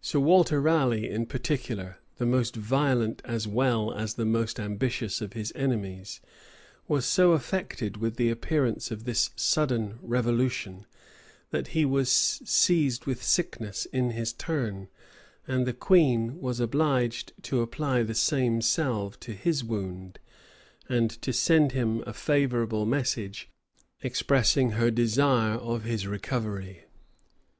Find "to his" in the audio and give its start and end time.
19.18-19.64